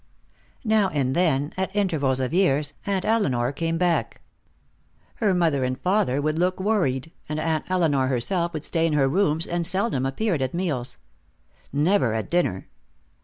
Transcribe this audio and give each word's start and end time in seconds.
Now 0.65 0.89
and 0.89 1.15
then, 1.15 1.53
at 1.57 1.75
intervals 1.75 2.19
of 2.19 2.33
years, 2.33 2.73
Aunt 2.87 3.05
Elinor 3.05 3.51
came 3.51 3.77
back. 3.77 4.19
Her 5.17 5.31
mother 5.35 5.63
and 5.63 5.79
father 5.79 6.19
would 6.19 6.39
look 6.39 6.59
worried, 6.59 7.11
and 7.29 7.39
Aunt 7.39 7.65
Elinor 7.69 8.07
herself 8.07 8.51
would 8.53 8.63
stay 8.63 8.87
in 8.87 8.93
her 8.93 9.07
rooms, 9.07 9.45
and 9.45 9.63
seldom 9.63 10.07
appeared 10.07 10.41
at 10.41 10.55
meals. 10.55 10.97
Never 11.71 12.15
at 12.15 12.31
dinner. 12.31 12.67